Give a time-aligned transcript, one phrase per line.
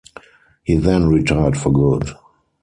[0.63, 2.15] He then retired for good.